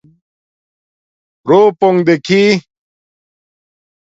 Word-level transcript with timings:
روپونک 1.49 1.97
دیکھی 2.07 2.41